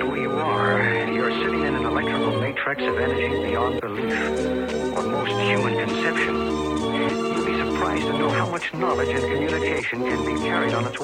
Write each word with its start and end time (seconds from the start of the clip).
right 0.00 0.08
where 0.08 0.20
you 0.20 0.32
are, 0.32 1.08
you're 1.12 1.30
sitting 1.30 1.62
in 1.62 1.74
an 1.76 1.84
electrical 1.84 2.40
matrix 2.40 2.82
of 2.82 2.98
energy 2.98 3.28
beyond 3.44 3.80
belief, 3.80 4.12
or 4.92 5.02
most 5.02 5.30
human 5.30 5.76
conception. 5.86 6.34
You'd 6.34 7.46
be 7.46 7.56
surprised 7.58 8.06
to 8.06 8.18
know 8.18 8.28
how 8.30 8.50
much 8.50 8.74
knowledge 8.74 9.08
and 9.10 9.20
communication 9.20 10.00
can 10.00 10.24
be 10.24 10.34
carried 10.40 10.74
on 10.74 10.84
its. 10.86 10.98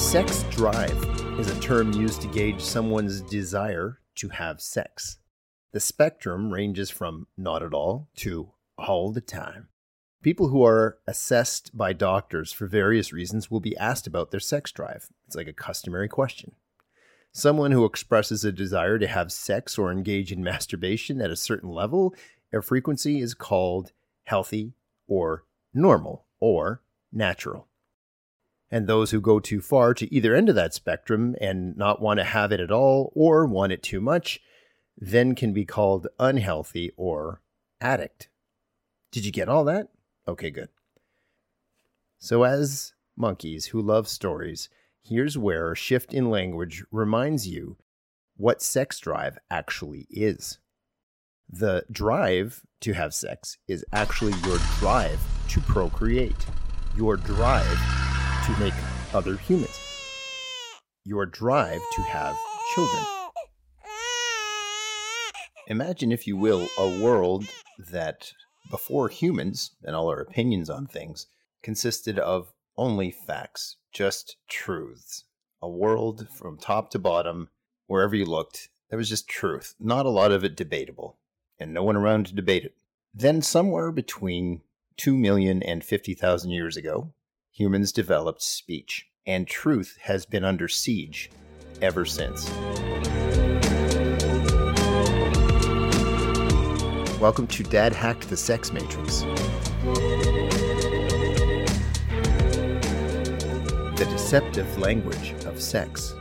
Sex 0.00 0.44
drive 0.50 1.04
is 1.38 1.50
a 1.50 1.60
term 1.60 1.92
used 1.92 2.22
to 2.22 2.28
gauge 2.28 2.62
someone's 2.62 3.20
desire 3.22 3.98
to 4.14 4.30
have 4.30 4.60
sex. 4.60 5.18
The 5.72 5.80
spectrum 5.80 6.50
ranges 6.50 6.88
from 6.88 7.26
not 7.36 7.62
at 7.62 7.74
all 7.74 8.08
to 8.16 8.52
all 8.78 9.12
the 9.12 9.20
time. 9.20 9.68
People 10.22 10.48
who 10.48 10.64
are 10.64 10.98
assessed 11.06 11.76
by 11.76 11.92
doctors 11.92 12.52
for 12.52 12.66
various 12.66 13.12
reasons 13.12 13.50
will 13.50 13.60
be 13.60 13.76
asked 13.76 14.06
about 14.06 14.30
their 14.30 14.40
sex 14.40 14.70
drive. 14.70 15.08
It's 15.26 15.34
like 15.34 15.48
a 15.48 15.52
customary 15.52 16.08
question. 16.08 16.52
Someone 17.32 17.72
who 17.72 17.84
expresses 17.84 18.44
a 18.44 18.52
desire 18.52 18.98
to 19.00 19.08
have 19.08 19.32
sex 19.32 19.76
or 19.76 19.90
engage 19.90 20.30
in 20.30 20.44
masturbation 20.44 21.20
at 21.20 21.30
a 21.30 21.36
certain 21.36 21.70
level 21.70 22.14
or 22.52 22.62
frequency 22.62 23.20
is 23.20 23.34
called 23.34 23.92
healthy 24.24 24.74
or 25.08 25.44
normal 25.74 26.26
or 26.38 26.82
natural. 27.12 27.66
And 28.70 28.86
those 28.86 29.10
who 29.10 29.20
go 29.20 29.40
too 29.40 29.60
far 29.60 29.92
to 29.94 30.14
either 30.14 30.34
end 30.34 30.48
of 30.48 30.54
that 30.54 30.72
spectrum 30.72 31.34
and 31.40 31.76
not 31.76 32.00
want 32.00 32.18
to 32.18 32.24
have 32.24 32.52
it 32.52 32.60
at 32.60 32.70
all 32.70 33.12
or 33.14 33.44
want 33.44 33.72
it 33.72 33.82
too 33.82 34.00
much 34.00 34.40
then 34.96 35.34
can 35.34 35.52
be 35.52 35.64
called 35.64 36.06
unhealthy 36.20 36.92
or 36.96 37.42
addict. 37.80 38.28
Did 39.10 39.26
you 39.26 39.32
get 39.32 39.48
all 39.48 39.64
that? 39.64 39.88
Okay, 40.26 40.50
good. 40.50 40.68
So, 42.18 42.44
as 42.44 42.92
monkeys 43.16 43.66
who 43.66 43.82
love 43.82 44.06
stories, 44.06 44.68
here's 45.02 45.36
where 45.36 45.72
a 45.72 45.76
shift 45.76 46.14
in 46.14 46.30
language 46.30 46.84
reminds 46.92 47.48
you 47.48 47.76
what 48.36 48.62
sex 48.62 48.98
drive 49.00 49.38
actually 49.50 50.06
is. 50.10 50.58
The 51.48 51.84
drive 51.90 52.62
to 52.80 52.92
have 52.92 53.12
sex 53.12 53.58
is 53.68 53.84
actually 53.92 54.32
your 54.44 54.58
drive 54.78 55.20
to 55.48 55.60
procreate, 55.62 56.46
your 56.96 57.16
drive 57.16 57.78
to 58.46 58.56
make 58.60 58.74
other 59.12 59.36
humans, 59.36 59.78
your 61.04 61.26
drive 61.26 61.80
to 61.94 62.02
have 62.02 62.36
children. 62.74 63.04
Imagine, 65.66 66.12
if 66.12 66.26
you 66.26 66.36
will, 66.36 66.68
a 66.78 67.02
world 67.02 67.46
that 67.90 68.32
before 68.70 69.08
humans 69.08 69.72
and 69.84 69.94
all 69.94 70.08
our 70.08 70.20
opinions 70.20 70.70
on 70.70 70.86
things 70.86 71.26
consisted 71.62 72.18
of 72.18 72.52
only 72.76 73.10
facts, 73.10 73.76
just 73.92 74.36
truths. 74.48 75.24
A 75.60 75.68
world 75.68 76.28
from 76.30 76.58
top 76.58 76.90
to 76.90 76.98
bottom, 76.98 77.48
wherever 77.86 78.16
you 78.16 78.24
looked, 78.24 78.68
there 78.90 78.98
was 78.98 79.08
just 79.08 79.28
truth, 79.28 79.74
not 79.78 80.06
a 80.06 80.10
lot 80.10 80.32
of 80.32 80.44
it 80.44 80.56
debatable, 80.56 81.18
and 81.58 81.72
no 81.72 81.82
one 81.82 81.96
around 81.96 82.26
to 82.26 82.34
debate 82.34 82.64
it. 82.64 82.74
Then, 83.14 83.42
somewhere 83.42 83.92
between 83.92 84.62
2 84.96 85.16
million 85.16 85.62
and 85.62 85.84
50,000 85.84 86.50
years 86.50 86.76
ago, 86.76 87.12
humans 87.50 87.92
developed 87.92 88.42
speech, 88.42 89.06
and 89.26 89.46
truth 89.46 89.98
has 90.02 90.26
been 90.26 90.44
under 90.44 90.68
siege 90.68 91.30
ever 91.80 92.04
since. 92.04 92.50
Welcome 97.22 97.46
to 97.46 97.62
Dad 97.62 97.92
Hacked 97.92 98.28
the 98.28 98.36
Sex 98.36 98.72
Matrix. 98.72 99.20
The 103.94 104.08
deceptive 104.10 104.76
language 104.76 105.32
of 105.46 105.62
sex. 105.62 106.16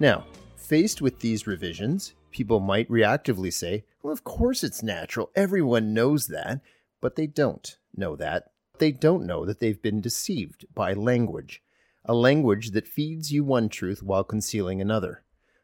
Now, 0.00 0.26
faced 0.54 1.00
with 1.00 1.18
these 1.18 1.46
revisions, 1.46 2.12
people 2.30 2.60
might 2.60 2.90
reactively 2.90 3.50
say, 3.50 3.84
well, 4.02 4.12
of 4.12 4.22
course 4.22 4.62
it's 4.62 4.82
natural. 4.82 5.30
Everyone 5.34 5.94
knows 5.94 6.26
that. 6.26 6.60
But 7.00 7.16
they 7.16 7.26
don't 7.26 7.78
know 7.96 8.16
that. 8.16 8.50
They 8.76 8.92
don't 8.92 9.24
know 9.24 9.46
that 9.46 9.60
they've 9.60 9.80
been 9.80 10.02
deceived 10.02 10.66
by 10.74 10.92
language, 10.92 11.62
a 12.04 12.12
language 12.12 12.72
that 12.72 12.86
feeds 12.86 13.32
you 13.32 13.44
one 13.44 13.70
truth 13.70 14.02
while 14.02 14.24
concealing 14.24 14.82
another 14.82 15.22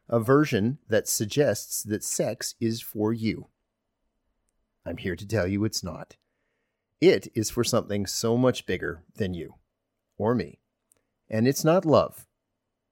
a 0.09 0.19
version 0.19 0.77
that 0.87 1.07
suggests 1.07 1.83
that 1.83 2.03
sex 2.03 2.55
is 2.59 2.81
for 2.81 3.11
you. 3.11 3.47
I'm 4.85 4.97
here 4.97 5.15
to 5.15 5.27
tell 5.27 5.47
you 5.47 5.65
it's 5.65 5.83
not. 5.83 6.15
It 7.01 7.27
is 7.35 7.49
for 7.49 7.63
something 7.63 8.05
so 8.05 8.37
much 8.37 8.65
bigger 8.65 9.03
than 9.15 9.33
you 9.33 9.55
or 10.17 10.33
me. 10.33 10.59
And 11.29 11.47
it's 11.47 11.63
not 11.63 11.85
love. 11.85 12.25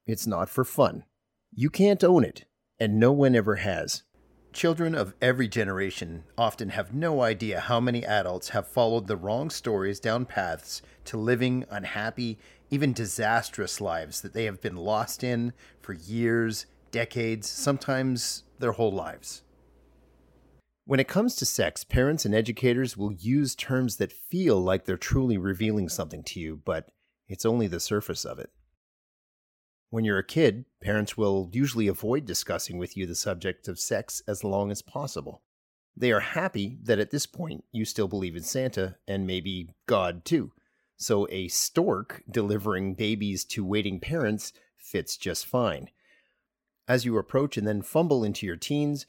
It's 0.06 0.28
not 0.28 0.50
for 0.50 0.64
fun. 0.64 1.06
You 1.54 1.70
can't 1.70 2.04
own 2.04 2.24
it, 2.24 2.46
and 2.80 3.00
no 3.00 3.12
one 3.12 3.36
ever 3.36 3.56
has. 3.56 4.04
Children 4.52 4.94
of 4.94 5.14
every 5.22 5.48
generation 5.48 6.24
often 6.38 6.70
have 6.70 6.94
no 6.94 7.22
idea 7.22 7.60
how 7.60 7.80
many 7.80 8.06
adults 8.06 8.50
have 8.50 8.68
followed 8.68 9.08
the 9.08 9.18
wrong 9.18 9.50
stories 9.50 10.00
down 10.00 10.26
paths 10.26 10.82
to 11.06 11.18
living 11.18 11.66
unhappy, 11.70 12.38
even 12.70 12.94
disastrous 12.94 13.82
lives 13.82 14.22
that 14.22 14.34
they 14.34 14.46
have 14.46 14.62
been 14.62 14.76
lost 14.76 15.24
in 15.24 15.54
for 15.82 15.94
years 15.94 16.66
decades, 16.96 17.50
sometimes 17.50 18.44
their 18.60 18.72
whole 18.72 18.94
lives. 18.94 19.44
When 20.86 21.02
it 21.02 21.10
comes 21.10 21.36
to 21.36 21.46
sex, 21.46 21.84
parents 21.84 22.24
and 22.24 22.34
educators 22.34 22.96
will 22.96 23.12
use 23.12 23.54
terms 23.54 23.98
that 23.98 24.14
feel 24.14 24.62
like 24.62 24.86
they're 24.86 24.96
truly 24.96 25.38
revealing 25.38 25.90
something 25.90 26.24
to 26.24 26.40
you, 26.40 26.62
but 26.64 26.92
it's 27.28 27.46
only 27.46 27.68
the 27.68 27.82
surface 27.82 28.24
of 28.24 28.40
it. 28.40 28.50
When 29.90 30.06
you're 30.06 30.20
a 30.20 30.24
kid, 30.24 30.64
parents 30.82 31.18
will 31.18 31.50
usually 31.52 31.90
avoid 31.90 32.26
discussing 32.26 32.78
with 32.78 32.96
you 32.96 33.06
the 33.06 33.14
subject 33.14 33.68
of 33.68 33.78
sex 33.78 34.22
as 34.26 34.46
long 34.46 34.72
as 34.72 34.82
possible. 34.82 35.42
They 35.98 36.14
are 36.14 36.22
happy 36.22 36.78
that 36.84 37.00
at 37.00 37.12
this 37.12 37.26
point 37.26 37.66
you 37.74 37.84
still 37.84 38.08
believe 38.08 38.38
in 38.38 38.44
Santa 38.44 38.96
and 39.06 39.28
maybe 39.28 39.68
God 39.86 40.24
too. 40.24 40.54
So 40.96 41.28
a 41.30 41.50
stork 41.50 42.24
delivering 42.32 42.94
babies 42.94 43.44
to 43.46 43.66
waiting 43.66 44.00
parents 44.00 44.54
fits 44.78 45.18
just 45.18 45.46
fine. 45.46 45.90
As 46.88 47.06
you 47.06 47.18
approach 47.18 47.58
and 47.58 47.68
then 47.68 47.82
fumble 47.82 48.24
into 48.24 48.46
your 48.46 48.58
teens, 48.58 49.06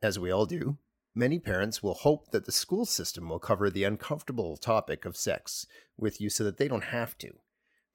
as 0.00 0.18
we 0.18 0.30
all 0.30 0.46
do, 0.46 0.78
many 1.14 1.38
parents 1.38 1.82
will 1.82 1.94
hope 1.94 2.30
that 2.30 2.44
the 2.44 2.52
school 2.52 2.86
system 2.86 3.28
will 3.28 3.38
cover 3.38 3.68
the 3.68 3.84
uncomfortable 3.84 4.56
topic 4.56 5.04
of 5.04 5.16
sex 5.16 5.66
with 5.96 6.20
you 6.20 6.30
so 6.30 6.44
that 6.44 6.58
they 6.58 6.68
don't 6.68 6.84
have 6.84 7.18
to. 7.18 7.32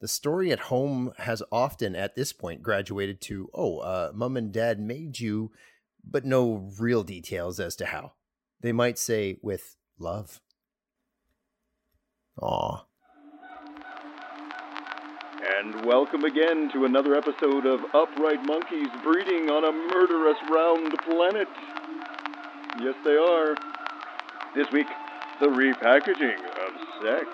The 0.02 0.08
story 0.08 0.52
at 0.52 0.60
home 0.60 1.14
has 1.20 1.44
often, 1.52 1.96
at 1.96 2.16
this 2.16 2.34
point, 2.34 2.64
graduated 2.64 3.22
to, 3.22 3.50
oh, 3.54 3.78
uh, 3.80 4.12
mom 4.14 4.36
and 4.36 4.52
dad 4.52 4.80
made 4.80 5.20
you, 5.20 5.52
but 6.04 6.26
no 6.26 6.72
real 6.80 7.04
details 7.04 7.60
as 7.60 7.76
to 7.78 7.86
how. 7.86 8.14
They 8.62 8.72
might 8.72 8.98
say, 8.98 9.38
with 9.44 9.76
love. 10.00 10.42
Aw, 12.42 12.86
and 15.62 15.86
welcome 15.86 16.24
again 16.24 16.72
to 16.72 16.86
another 16.86 17.14
episode 17.16 17.68
of 17.68 17.82
Upright 17.94 18.44
Monkeys 18.44 18.88
breeding 19.04 19.52
on 19.52 19.64
a 19.64 19.72
murderous 19.94 20.38
round 20.50 20.92
planet. 21.08 21.48
Yes, 22.80 22.96
they 23.06 23.16
are. 23.16 23.56
This 24.56 24.72
week, 24.72 24.88
the 25.40 25.46
repackaging 25.46 26.40
of 26.40 27.04
sex. 27.04 27.28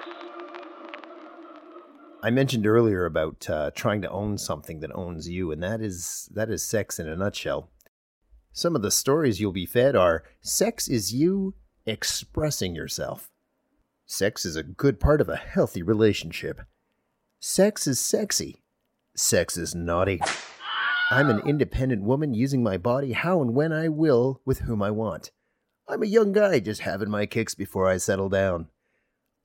I 2.22 2.30
mentioned 2.30 2.68
earlier 2.68 3.06
about 3.06 3.50
uh, 3.50 3.72
trying 3.74 4.02
to 4.02 4.10
own 4.10 4.38
something 4.38 4.82
that 4.82 4.94
owns 4.94 5.30
you, 5.30 5.54
and 5.54 5.64
that 5.64 5.80
is 5.80 6.28
that 6.34 6.50
is 6.50 6.64
sex 6.64 7.00
in 7.00 7.08
a 7.08 7.16
nutshell. 7.16 7.70
Some 8.52 8.76
of 8.76 8.82
the 8.82 8.92
stories 8.92 9.40
you'll 9.40 9.54
be 9.54 9.66
fed 9.66 9.96
are 9.96 10.26
sex 10.42 10.90
is 10.90 11.14
you 11.14 11.54
expressing 11.86 12.76
yourself. 12.76 13.30
Sex 14.06 14.44
is 14.44 14.58
a 14.58 14.64
good 14.64 15.00
part 15.00 15.22
of 15.22 15.30
a 15.30 15.38
healthy 15.38 15.82
relationship. 15.82 16.60
Sex 17.40 17.86
is 17.86 18.00
sexy. 18.00 18.64
Sex 19.16 19.58
is 19.58 19.76
naughty. 19.76 20.20
I'm 21.12 21.30
an 21.30 21.48
independent 21.48 22.02
woman 22.02 22.34
using 22.34 22.64
my 22.64 22.78
body 22.78 23.14
how 23.14 23.44
and 23.44 23.54
when 23.54 23.72
I 23.72 23.90
will 23.90 24.42
with 24.44 24.62
whom 24.62 24.82
I 24.82 24.90
want. 24.90 25.30
I'm 25.88 26.02
a 26.02 26.08
young 26.08 26.32
guy 26.32 26.60
just 26.60 26.82
having 26.82 27.12
my 27.12 27.28
kicks 27.28 27.54
before 27.54 27.88
I 27.88 27.98
settle 27.98 28.28
down. 28.28 28.70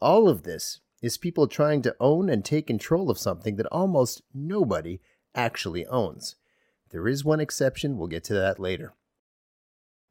All 0.00 0.26
of 0.26 0.42
this 0.42 0.80
is 1.02 1.18
people 1.18 1.46
trying 1.46 1.82
to 1.82 1.94
own 2.00 2.30
and 2.30 2.42
take 2.42 2.66
control 2.66 3.10
of 3.10 3.18
something 3.18 3.56
that 3.56 3.66
almost 3.66 4.22
nobody 4.32 5.00
actually 5.34 5.84
owns. 5.86 6.36
There 6.92 7.06
is 7.06 7.26
one 7.26 7.40
exception, 7.40 7.98
we'll 7.98 8.08
get 8.08 8.24
to 8.24 8.34
that 8.34 8.58
later. 8.58 8.94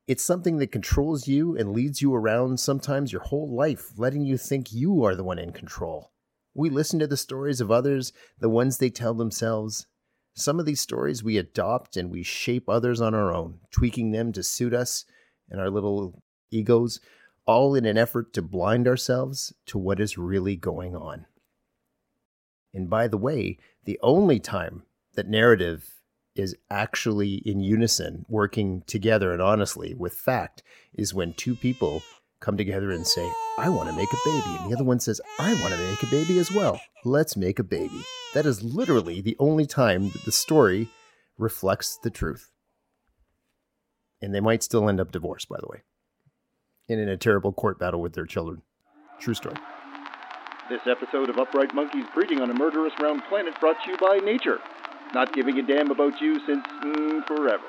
It's 0.07 0.23
something 0.23 0.57
that 0.57 0.71
controls 0.71 1.27
you 1.27 1.57
and 1.57 1.73
leads 1.73 1.99
you 1.99 2.13
around 2.13 2.59
sometimes 2.59 3.11
your 3.11 3.21
whole 3.21 3.51
life, 3.51 3.97
letting 3.97 4.23
you 4.23 4.37
think 4.37 4.71
you 4.71 5.03
are 5.03 5.15
the 5.15 5.23
one 5.23 5.39
in 5.39 5.51
control. 5.51 6.10
We 6.53 6.69
listen 6.69 6.99
to 6.99 7.07
the 7.07 7.17
stories 7.17 7.61
of 7.61 7.71
others, 7.71 8.11
the 8.39 8.49
ones 8.49 8.77
they 8.77 8.89
tell 8.89 9.13
themselves. 9.13 9.87
Some 10.33 10.59
of 10.59 10.65
these 10.65 10.81
stories 10.81 11.23
we 11.23 11.37
adopt 11.37 11.97
and 11.97 12.09
we 12.09 12.23
shape 12.23 12.67
others 12.67 13.01
on 13.01 13.13
our 13.13 13.33
own, 13.33 13.59
tweaking 13.71 14.11
them 14.11 14.31
to 14.33 14.43
suit 14.43 14.73
us 14.73 15.05
and 15.49 15.59
our 15.59 15.69
little 15.69 16.21
egos. 16.51 16.99
all 17.45 17.75
in 17.75 17.85
an 17.85 17.97
effort 17.97 18.33
to 18.33 18.41
blind 18.41 18.87
ourselves 18.87 19.53
to 19.65 19.77
what 19.77 19.99
is 19.99 20.17
really 20.17 20.55
going 20.55 20.95
on. 20.95 21.25
And 22.73 22.89
by 22.89 23.07
the 23.07 23.17
way, 23.17 23.57
the 23.85 23.99
only 24.01 24.39
time 24.39 24.83
that 25.15 25.27
narrative 25.27 26.01
is 26.35 26.55
actually 26.69 27.35
in 27.45 27.59
unison, 27.59 28.25
working 28.29 28.83
together 28.87 29.33
and 29.33 29.41
honestly 29.41 29.93
with 29.93 30.13
fact, 30.13 30.63
is 30.93 31.13
when 31.13 31.33
two 31.33 31.55
people 31.55 32.01
come 32.41 32.57
together 32.57 32.91
and 32.91 33.07
say, 33.07 33.31
I 33.57 33.69
want 33.69 33.89
to 33.89 33.95
make 33.95 34.11
a 34.11 34.17
baby. 34.25 34.57
And 34.59 34.69
the 34.69 34.75
other 34.75 34.83
one 34.83 34.99
says, 34.99 35.21
I 35.39 35.53
want 35.61 35.73
to 35.73 35.89
make 35.89 36.03
a 36.03 36.07
baby 36.07 36.39
as 36.39 36.51
well. 36.51 36.81
Let's 37.05 37.37
make 37.37 37.59
a 37.59 37.63
baby. 37.63 38.01
That 38.33 38.45
is 38.45 38.63
literally 38.63 39.21
the 39.21 39.37
only 39.39 39.65
time 39.65 40.09
that 40.09 40.25
the 40.25 40.31
story 40.31 40.89
reflects 41.37 41.97
the 42.03 42.09
truth. 42.09 42.51
And 44.21 44.33
they 44.33 44.39
might 44.39 44.63
still 44.63 44.89
end 44.89 44.99
up 44.99 45.11
divorced, 45.11 45.49
by 45.49 45.57
the 45.59 45.67
way, 45.67 45.83
and 46.89 46.99
in 46.99 47.09
a 47.09 47.17
terrible 47.17 47.53
court 47.53 47.79
battle 47.79 48.01
with 48.01 48.13
their 48.13 48.25
children. 48.25 48.61
True 49.19 49.33
story. 49.33 49.55
This 50.69 50.81
episode 50.87 51.29
of 51.29 51.37
Upright 51.37 51.73
Monkeys 51.75 52.05
Breeding 52.13 52.39
on 52.39 52.49
a 52.49 52.53
Murderous 52.53 52.93
Round 53.01 53.21
Planet 53.29 53.59
brought 53.59 53.77
to 53.83 53.91
you 53.91 53.97
by 53.97 54.17
Nature. 54.23 54.59
Not 55.13 55.33
giving 55.33 55.59
a 55.59 55.67
damn 55.67 55.91
about 55.91 56.21
you 56.21 56.39
since 56.45 56.65
mm, 56.83 57.27
forever. 57.27 57.65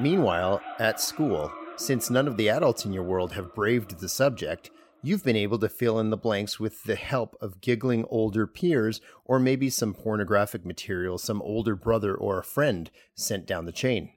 Meanwhile, 0.00 0.62
at 0.78 1.00
school, 1.00 1.52
since 1.76 2.10
none 2.10 2.28
of 2.28 2.36
the 2.36 2.48
adults 2.48 2.84
in 2.84 2.92
your 2.92 3.02
world 3.02 3.32
have 3.32 3.54
braved 3.54 3.98
the 3.98 4.08
subject, 4.08 4.70
you've 5.02 5.24
been 5.24 5.36
able 5.36 5.58
to 5.58 5.68
fill 5.68 5.98
in 5.98 6.10
the 6.10 6.16
blanks 6.16 6.58
with 6.60 6.84
the 6.84 6.94
help 6.94 7.36
of 7.40 7.60
giggling 7.60 8.04
older 8.08 8.46
peers 8.46 9.00
or 9.24 9.38
maybe 9.38 9.68
some 9.68 9.92
pornographic 9.92 10.64
material 10.64 11.18
some 11.18 11.42
older 11.42 11.76
brother 11.76 12.14
or 12.14 12.38
a 12.38 12.44
friend 12.44 12.90
sent 13.14 13.46
down 13.46 13.66
the 13.66 13.72
chain. 13.72 14.10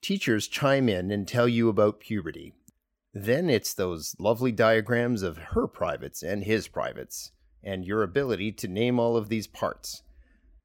Teachers 0.00 0.46
chime 0.46 0.88
in 0.88 1.10
and 1.10 1.26
tell 1.26 1.48
you 1.48 1.68
about 1.68 2.00
puberty. 2.00 2.54
Then 3.12 3.50
it's 3.50 3.74
those 3.74 4.14
lovely 4.18 4.52
diagrams 4.52 5.22
of 5.22 5.38
her 5.38 5.66
privates 5.66 6.22
and 6.22 6.44
his 6.44 6.68
privates, 6.68 7.32
and 7.64 7.84
your 7.84 8.02
ability 8.02 8.52
to 8.52 8.68
name 8.68 9.00
all 9.00 9.16
of 9.16 9.28
these 9.28 9.46
parts. 9.46 10.02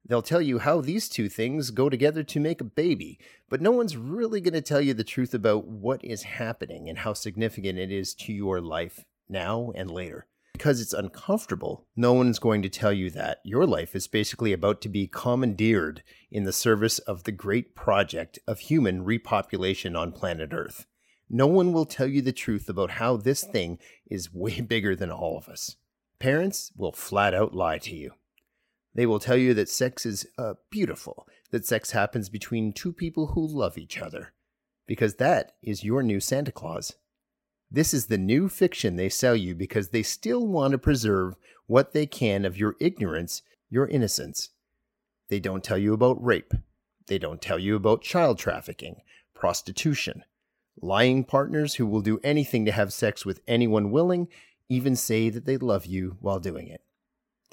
They'll 0.06 0.22
tell 0.22 0.42
you 0.42 0.58
how 0.58 0.80
these 0.80 1.08
two 1.08 1.28
things 1.28 1.70
go 1.70 1.88
together 1.88 2.22
to 2.22 2.40
make 2.40 2.60
a 2.60 2.64
baby, 2.64 3.18
but 3.48 3.62
no 3.62 3.70
one's 3.70 3.96
really 3.96 4.40
going 4.40 4.54
to 4.54 4.60
tell 4.60 4.80
you 4.80 4.92
the 4.92 5.02
truth 5.02 5.32
about 5.32 5.66
what 5.66 6.04
is 6.04 6.24
happening 6.24 6.88
and 6.88 6.98
how 6.98 7.14
significant 7.14 7.78
it 7.78 7.90
is 7.90 8.14
to 8.16 8.32
your 8.32 8.60
life 8.60 9.04
now 9.28 9.72
and 9.74 9.90
later. 9.90 10.26
Because 10.52 10.80
it's 10.80 10.92
uncomfortable, 10.92 11.86
no 11.96 12.12
one's 12.12 12.38
going 12.38 12.62
to 12.62 12.68
tell 12.68 12.92
you 12.92 13.10
that 13.10 13.40
your 13.44 13.66
life 13.66 13.96
is 13.96 14.06
basically 14.06 14.52
about 14.52 14.80
to 14.82 14.88
be 14.88 15.08
commandeered 15.08 16.02
in 16.30 16.44
the 16.44 16.52
service 16.52 16.98
of 17.00 17.24
the 17.24 17.32
great 17.32 17.74
project 17.74 18.38
of 18.46 18.60
human 18.60 19.04
repopulation 19.04 19.98
on 19.98 20.12
planet 20.12 20.50
Earth. 20.52 20.86
No 21.30 21.46
one 21.46 21.72
will 21.72 21.86
tell 21.86 22.06
you 22.06 22.22
the 22.22 22.32
truth 22.32 22.68
about 22.68 22.92
how 22.92 23.16
this 23.16 23.42
thing 23.42 23.78
is 24.08 24.32
way 24.32 24.60
bigger 24.68 24.94
than 24.94 25.10
all 25.10 25.38
of 25.38 25.48
us. 25.48 25.76
Parents 26.18 26.70
will 26.76 26.92
flat 26.92 27.34
out 27.34 27.54
lie 27.54 27.78
to 27.78 27.96
you. 27.96 28.12
They 28.94 29.06
will 29.06 29.18
tell 29.18 29.36
you 29.36 29.54
that 29.54 29.68
sex 29.68 30.06
is 30.06 30.26
uh, 30.38 30.54
beautiful, 30.70 31.26
that 31.50 31.66
sex 31.66 31.90
happens 31.90 32.28
between 32.28 32.72
two 32.72 32.92
people 32.92 33.28
who 33.28 33.46
love 33.46 33.76
each 33.76 33.98
other, 33.98 34.32
because 34.86 35.14
that 35.14 35.52
is 35.62 35.84
your 35.84 36.02
new 36.02 36.20
Santa 36.20 36.52
Claus. 36.52 36.94
This 37.70 37.92
is 37.92 38.06
the 38.06 38.18
new 38.18 38.48
fiction 38.48 38.94
they 38.94 39.08
sell 39.08 39.34
you 39.34 39.54
because 39.54 39.88
they 39.88 40.04
still 40.04 40.46
want 40.46 40.72
to 40.72 40.78
preserve 40.78 41.34
what 41.66 41.92
they 41.92 42.06
can 42.06 42.44
of 42.44 42.56
your 42.56 42.76
ignorance, 42.78 43.42
your 43.68 43.88
innocence. 43.88 44.50
They 45.28 45.40
don't 45.40 45.64
tell 45.64 45.78
you 45.78 45.92
about 45.92 46.22
rape. 46.22 46.54
They 47.06 47.18
don't 47.18 47.42
tell 47.42 47.58
you 47.58 47.74
about 47.74 48.02
child 48.02 48.38
trafficking, 48.38 49.00
prostitution, 49.34 50.22
lying 50.80 51.24
partners 51.24 51.74
who 51.74 51.86
will 51.86 52.00
do 52.00 52.20
anything 52.22 52.64
to 52.66 52.72
have 52.72 52.92
sex 52.92 53.26
with 53.26 53.40
anyone 53.48 53.90
willing, 53.90 54.28
even 54.68 54.94
say 54.94 55.28
that 55.30 55.44
they 55.44 55.56
love 55.56 55.84
you 55.84 56.16
while 56.20 56.38
doing 56.38 56.68
it. 56.68 56.82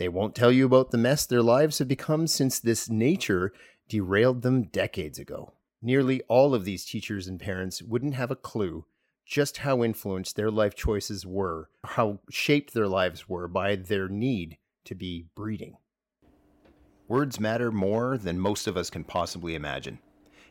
They 0.01 0.09
won't 0.09 0.33
tell 0.33 0.51
you 0.51 0.65
about 0.65 0.89
the 0.89 0.97
mess 0.97 1.27
their 1.27 1.43
lives 1.43 1.77
have 1.77 1.87
become 1.87 2.25
since 2.25 2.57
this 2.57 2.89
nature 2.89 3.53
derailed 3.87 4.41
them 4.41 4.63
decades 4.63 5.19
ago. 5.19 5.53
Nearly 5.79 6.23
all 6.23 6.55
of 6.55 6.65
these 6.65 6.85
teachers 6.85 7.27
and 7.27 7.39
parents 7.39 7.83
wouldn't 7.83 8.15
have 8.15 8.31
a 8.31 8.35
clue 8.35 8.85
just 9.27 9.57
how 9.57 9.83
influenced 9.83 10.35
their 10.35 10.49
life 10.49 10.73
choices 10.73 11.23
were, 11.23 11.69
how 11.83 12.17
shaped 12.31 12.73
their 12.73 12.87
lives 12.87 13.29
were 13.29 13.47
by 13.47 13.75
their 13.75 14.09
need 14.09 14.57
to 14.85 14.95
be 14.95 15.27
breeding. 15.35 15.77
Words 17.07 17.39
matter 17.39 17.71
more 17.71 18.17
than 18.17 18.39
most 18.39 18.65
of 18.65 18.75
us 18.75 18.89
can 18.89 19.03
possibly 19.03 19.53
imagine. 19.53 19.99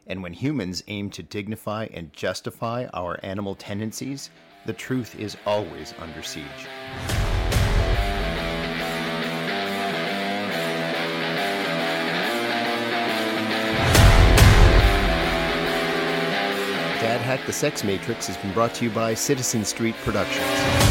And 0.07 0.23
when 0.23 0.33
humans 0.33 0.85
aim 0.87 1.11
to 1.11 1.25
dignify 1.25 1.89
and 1.93 2.13
justify 2.13 2.87
our 2.95 3.19
animal 3.25 3.57
tendencies, 3.57 4.31
the 4.65 4.75
truth 4.75 5.19
is 5.19 5.37
always 5.45 5.93
under 5.99 6.23
siege. 6.23 6.69
Hack 17.21 17.45
the 17.47 17.53
Sex 17.53 17.85
Matrix 17.85 18.27
has 18.27 18.37
been 18.37 18.53
brought 18.53 18.75
to 18.75 18.85
you 18.85 18.91
by 18.91 19.15
Citizen 19.15 19.65
Street 19.65 19.95
Productions. 19.97 20.90